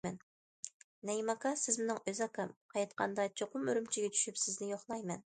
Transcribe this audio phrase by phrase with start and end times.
[1.09, 5.23] نەيىم ئاكا سىز مېنىڭ ئۆز ئاكام، قايتقاندا چوقۇم ئۈرۈمچىگە چۈشۈپ سىزنى يوقلايمەن.